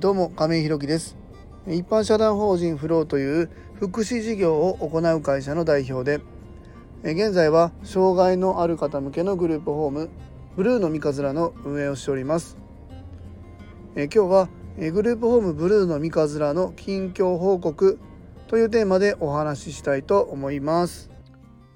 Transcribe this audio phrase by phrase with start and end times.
[0.00, 1.16] どうも亀井ひろきです。
[1.68, 6.24] 一般社団法人フローという福祉事業を行う会社の代表で
[7.04, 10.10] 現在は障害のある方向けのグループホーム
[10.56, 12.56] ブルーの三日面の運営をしております。
[13.94, 18.00] 今日はグループホームブルーの三日面の近況報告
[18.48, 21.10] というテーマでお話ししたいと思います。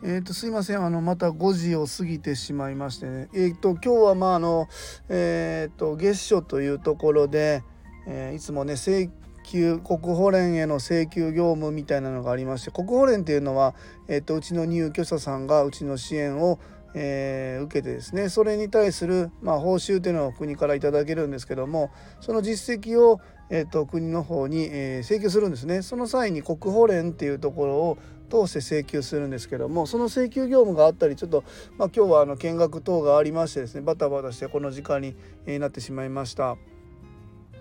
[0.03, 0.85] えーと、すいません。
[0.85, 3.29] あのまた5時を過ぎてしまいましてね。
[3.33, 4.67] えっ、ー、と今日はまああの
[5.09, 7.63] えっ、ー、と月初というところで、
[8.09, 9.09] えー、いつもね請
[9.45, 13.75] 求国保連への請求業務みたいなのがありまして国保連っていうのは、
[14.09, 16.59] えーと、うちの入居者さんがうちの支援を
[16.95, 21.91] えー、受けてですねそれに対する、まあ、報酬というのを国からいただけるんですけども
[22.21, 27.99] その実績を、えーと、国の方に、えー、請求するんですねその際に国保連っていうところを
[28.31, 31.45] 通して請求するんですけどもその請求業務があったりちょっと、
[31.77, 35.15] まあ、今日はあの見学等がありましてですねバタバタしてこの時間に
[35.59, 36.57] なってしまいました。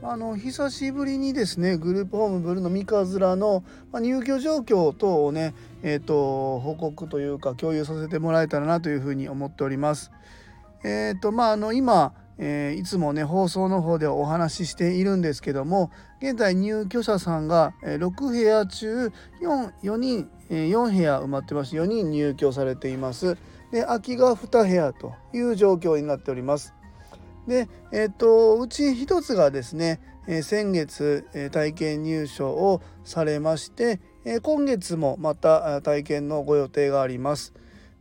[0.03, 10.11] あの久しぶりにですねグループホームブルーの三日面の、入居状況等をね、えーと、報告というか共有させてもらえたらなというふうに思っております。
[10.83, 19.11] えーとまあ、あの今えー、いつもね放送の方でお話ししているんですけども現在入居者さんが、6部屋中
[19.41, 21.75] 4, 4人、4部屋埋まってます。
[21.75, 23.37] 4人入居されています。
[23.71, 26.73] で空きが2部屋という状況になっております。
[27.47, 37.53] で、えーと、うち1つがですね、え先月、え体験入所をされまして、え今月もまた体験のご予定があります。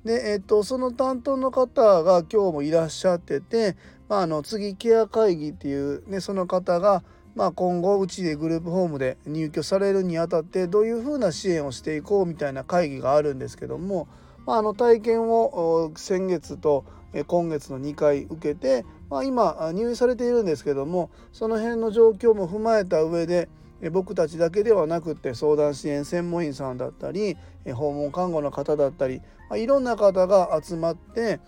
[0.04, 3.76] で、えーとその担当の方が今日もいらっしゃってて
[4.08, 7.02] まあ、あの次ケア会議っていう、ね、その方が、
[7.34, 14.08] まあ、今後うちでグループホームで入居されるにあたってどういうふうな支援をしていこうみたいな会議があるんですけども、
[14.46, 16.84] まあ、あの体験を先月と
[17.26, 23.48] 今月の2回受けて、まあ、今入院されているんですけどもその辺の状況も踏まえた上で
[23.92, 27.36] 僕たちだけではなくて相談支援専門員さんだったり
[27.74, 29.20] 訪問看護の方だったり、
[29.50, 31.40] ま、いろんな方が集まって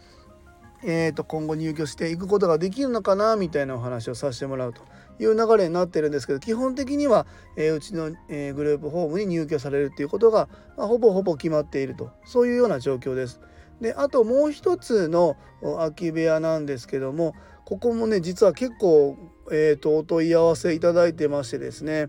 [0.84, 4.82] えー、と今後入居していくことができるのかなみたいなお話をさせてもらうと
[5.18, 13.40] いう流れになってるんですけど基本的には、え、うちの、え、グループホームに入居されるっていうことが、ま、ほぼほぼ決まっているとそういうような状況です。
[13.80, 17.34] であともう一つの空き部屋なんですけども
[17.64, 19.16] ここもね実は結構、
[19.52, 22.08] えーと、お問い合わせいただいてましてですね、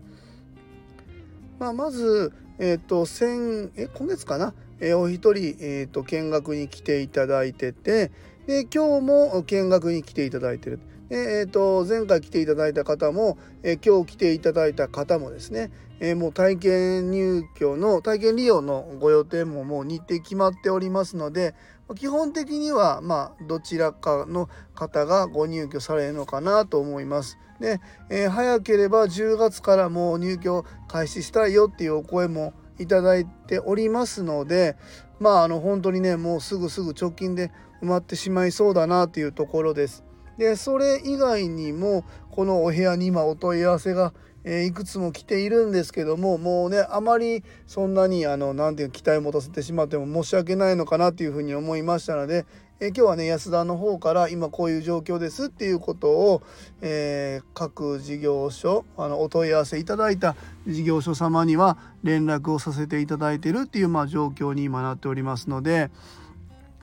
[1.58, 8.10] まあ、まず、えーと、先え今月かな、えー、お一人、えーと見学に来ていただいてて
[8.46, 10.80] で今日も見学に来ていただいてる。
[11.10, 21.56] でえーと、前回来ていただいた方も、えー、今日来ていただいた方もですね、えー、もう体験入居の体験利用のご予定ももう日程決まっておりますので
[21.96, 27.36] 基本的にはまあどちらかの方がご入居されるのかなと思います。
[27.58, 34.76] で、えー、早ければ10月からもう入居開始したいよっていうお声もいただいておりますので
[35.18, 37.50] まああの本当にねもうすぐすぐ直近で
[37.82, 40.04] 埋まってしまいそうだなというところです。
[40.40, 52.46] でそれ以外にもこのお部屋に今お問い合わせが、え、いくつも来ているんですけどももうねあまりそんなにあの何ていう期待を持たせてしまっても申し訳ないのかなというふうに思いましたので、
[52.80, 56.42] え、今日はね安田の方から今こういう状況ですっていうことを、
[56.80, 60.36] えー、各事業所あのお問い合わせいただいた
[60.66, 65.90] 事業所様には連絡をさせていただいてるっていう、まあ、状況に今なっておりますので。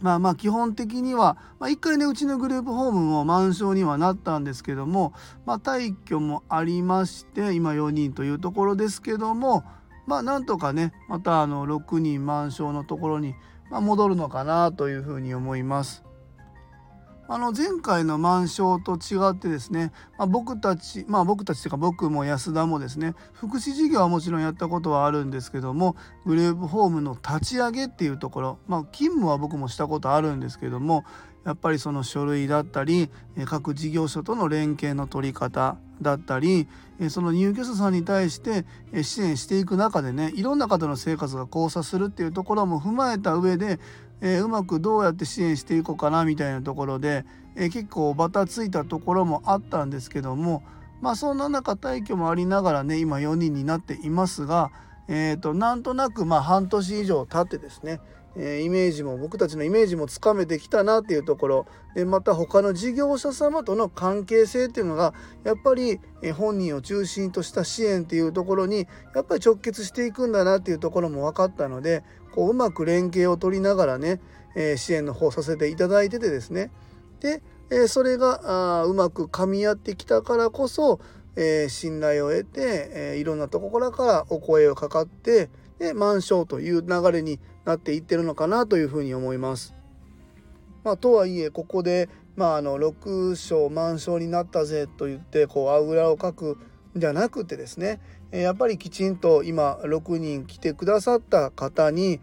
[0.01, 5.13] まあまあ基本的には、まあ、1回ねうちのグループホームも満床にはなったんですけども、
[5.45, 9.63] まあ、退去もありまして今4人というところですけども
[10.05, 13.35] まあなんとかねまたあの6人満床のところに
[13.69, 16.06] 戻るのかなというふうに思います。
[17.29, 25.95] あの前回の満床と違ってですね、まあ、僕たちまあ僕たちというか僕も安田もですね福祉事業はもちろんやったことはあるんですけども
[26.25, 31.03] グループホームの立ち上げっていうところまあ勤務は僕もしたことあるんですけども
[31.47, 33.09] やっぱりその書類だったり
[33.45, 36.67] 各事業所との連携の取り方だったり
[37.09, 38.65] その入居者さんに対して
[39.01, 43.79] 支援していく中でねいろんな方の生活が交差するっていうところも踏まえた上で
[44.19, 47.23] え、うまくどうやって支援していこうかなみたいなところで、
[47.55, 50.63] え、結構バタついたところもあったんですけども
[51.01, 54.71] まあそんな中退去もありながらね今4人になっていますが、
[55.07, 58.01] えーと、なんとなくまあ半年以上経ってですね、
[58.35, 61.65] えー、イメージも僕たちのイメージもつかめてきたなっていうところ
[61.95, 65.13] でまた他の事業者様との関係性っていうのが
[65.43, 65.99] やっぱり
[66.35, 72.03] 本人を中心とした支援っていうところにやっぱり直結していくんだなっていうところも分かったので
[72.35, 74.21] こううまく連携を取りながらね、
[74.55, 76.69] えー、支援の方させていただいててですね。
[77.19, 77.41] で、
[77.87, 80.99] それがあうまく噛み合ってきたからこそ、
[81.37, 85.49] えー、信頼を得て、えー、いろんなところからお声をかかって
[85.79, 89.75] で満床という流れになっていってるのかなというふうに思います。
[90.83, 96.57] まあ、とはいえここで、まあ、あの6章満床になったぜと言ってこうあぐらをかく
[96.97, 97.99] んじゃなくてですね
[98.31, 102.19] やっぱりきちんと今6人来てくださった方に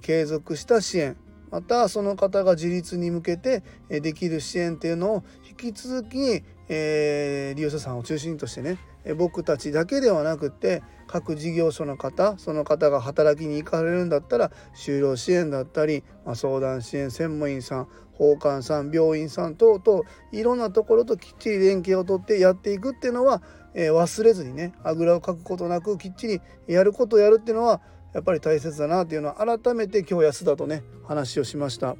[0.00, 1.16] 継続した支援
[1.54, 8.76] またその方が自立に向けてできる支援っていうのを引き続き、えー、利用者さんを中心としてね
[9.16, 20.02] 僕たちだけではなくて各事業所の方その方が働きに行かれるんだったら就労支援だったり、まあ、相談支援専門員さん法官さん病院さん等々
[20.32, 23.42] いろんなところときっちり連携をとってやっていくっていうのは、
[23.74, 27.80] え、忘れずにねあぐらをかくことなくきっちりやることをやるっていうのは
[28.14, 31.96] やっぱり大切だなっていうのは改めて今日安田とね話をしました。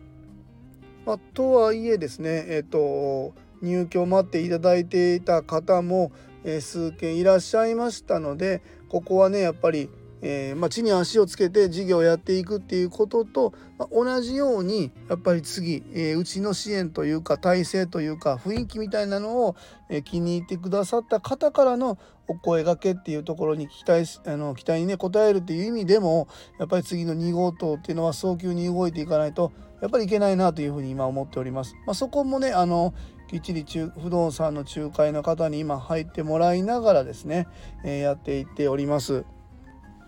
[1.05, 6.13] まあ、とはいえですねえっ、と入居を待っていただいていた方も、
[6.45, 9.91] えー、数件いらっしゃいましたのでここはねやっぱり
[10.27, 19.57] えー、まあ、地に足をつけて事業をやっていくっていうことと、まあ、同じようにやっぱり次、えー、うちの支援というか体制というか雰囲気みたいなのを、
[19.91, 26.27] えー、気に入ってくださった方からのお声がけっていうところに期待あの期待にね応えるっていう意味でも
[26.59, 31.75] やっぱり次の2号棟っていうのは早急に動いていかないとやっぱりいけないなというふうに今思っております。
[31.85, 32.95] まあ、そこもねあの
[33.29, 37.47] きっちり中不動産の仲介の方に今入ってもらいながらですね、
[37.85, 39.27] えやっていっております。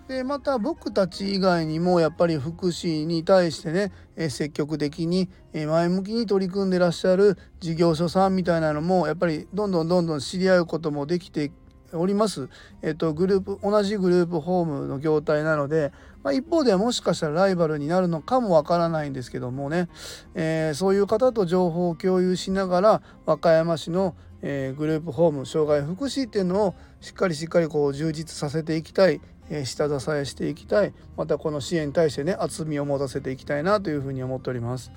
[0.08, 11.50] でまた僕たち以外にもやっぱり福祉に対してね、え積極的に、え前向きに取り組んでらっしゃる事業所さんみたいなのもやっぱりどんどんどんどん知り合うこともできて
[11.93, 12.49] おります。
[12.82, 15.93] えっと、グループ同じグループホームの業態なので、
[16.23, 19.88] まあ、一方ではもしかしたらライバルになるのかもわからないんですけどもね、
[20.35, 29.20] えー、そういう方と情報を共有しながら和歌山市の、えー、グループホーム障害福祉っていうのをしっかりしっかりこう充実させていきたい
[29.64, 34.93] 下支えしていきたいまたこの支援に対してね厚みを持たせていきたいなというふうに思っております。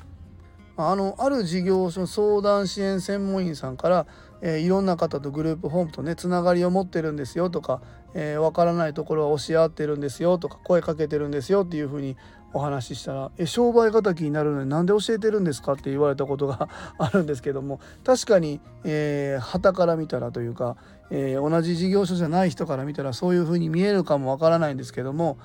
[0.82, 4.08] あのある事業所相談支援専門員さんから、
[4.42, 7.82] えー、いろんな方とグループホームとねつながりを持ってるんですよとか、
[8.14, 12.16] えー、からないところは教え合ってるんですよとか声かけてるんですよっていうふうに
[12.54, 20.76] お話ししたら「え商売敵になるのになんで教えてるんですか?」って言われたことが あるんですけども確かに、えー、旗から見たらというか、
[21.10, 25.38] えー、同じ事業所じゃない人から見たらそういうふうに見えるかもわからないんですけども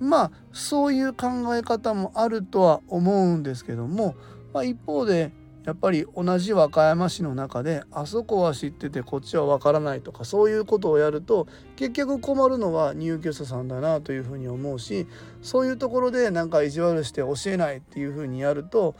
[0.00, 4.14] まあそういう考え方もあるとは思うんですけども、
[4.52, 5.32] まあ、一方で
[5.64, 11.46] やっぱり同じ和歌山市の中であそこは知っててこっちはわからないとかそういうことをやると
[11.76, 15.06] 結局困るのは入居者さんだなというふうに思うし
[15.40, 18.94] そういうところでなんか意地悪して教えないっていうふうにやると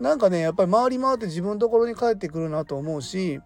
[0.00, 3.40] なんかねやっぱり回り回って自分のところに帰ってくるなと思うし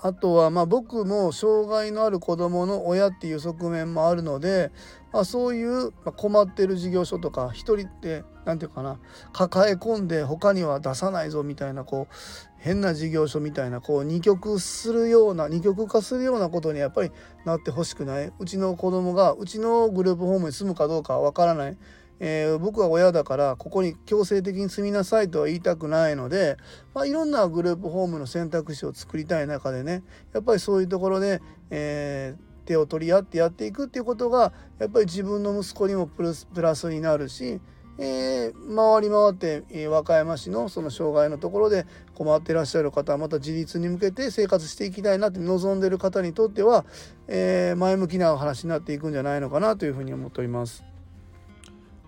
[0.00, 4.70] あとはまあ僕も障害のある子どもの親っていう側面もあるので、
[5.12, 8.98] まあ、そういう困ってる事業所とか一人って何て言うかな
[9.32, 12.14] 抱え込んで他には出さないぞみたいなこう
[12.58, 17.10] 変な事業所みたいなこう二極するような二極化するようなことにやっぱり
[17.44, 21.76] なってほしくないうちの子供がうちのグループホームに住むかどうかは分からない。
[22.20, 26.56] えー、僕は親だからここに強制的に住みなさいとは言いたくないので、
[26.94, 36.22] まあ、いろんなグループホームの選択肢を作りたい中でねやっぱりそういうところで、えー、手を取り合ってやっていくっていうことがやっぱり自分の息子にもプ
[36.60, 37.60] ラスになるし、
[37.98, 41.84] えー、回り回って、え、和歌山市のその障害のところで
[42.14, 46.84] 困ってらっしゃる方はまた自立に向けて生活していきたいなって望んでる方にとっては、
[47.26, 50.97] え、前向きな話になっていくんじゃないのかなというふうに思っております。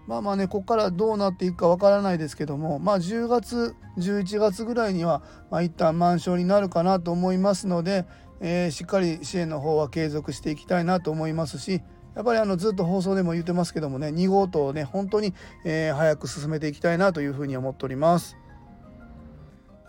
[0.06, 8.06] まあまあねここからどうなっていくかわからないですけどもまあ10月11月ぐらいには、まあ、一旦満床になるかなと思いますので、
[8.40, 11.82] えー、しっかり支援の方は継続していきたいなと思いますし
[12.14, 15.32] やっぱりあのずっと放送でも言ってますけどもね2号棟をね本当に、
[15.64, 18.36] えー、早く進めていきたいなというふうに思っております。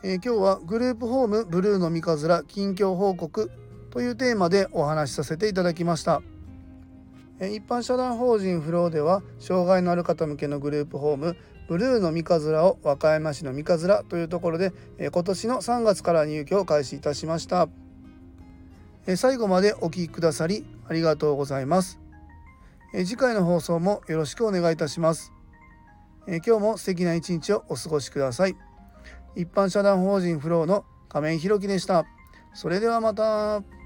[0.04, 3.52] えー、今日はグループホームブルーの三日面近況報告
[3.92, 6.24] というテーマでお話しさせていただきました。
[7.50, 11.36] 一般社団法人フローでは障害のある方向けのグループホーム
[11.68, 17.68] ブルーの三日面を和歌山市の三日面というところで今年の3月から入居を開始いたしました。
[19.16, 22.00] 最後までお聴きくださりありがとうございます。
[22.94, 25.34] 次回の放送もよろしくお願いいたします。
[26.28, 28.56] 今日も素敵な一日をお過ごしください。
[29.36, 32.06] 一般社団法人フローの亀井宏樹でした。
[32.54, 33.81] それではまた。